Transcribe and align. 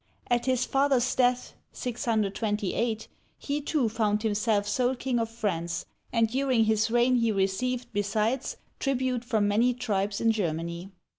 At 0.31 0.47
his 0.47 0.65
father's 0.65 1.13
death 1.13 1.53
(628), 1.73 3.07
he 3.37 3.61
too 3.61 3.87
found 3.87 4.23
himself 4.23 4.67
sole 4.67 4.95
king 4.95 5.19
of 5.19 5.29
France, 5.29 5.85
and 6.11 6.27
during 6.27 6.63
his 6.65 6.89
reign 6.89 7.17
he 7.17 7.31
received, 7.31 7.85
besides, 7.93 8.57
tribute 8.79 9.23
from 9.23 9.47
many 9.47 9.75
tribes 9.75 10.19
in 10.19 10.31
Germany. 10.31 10.89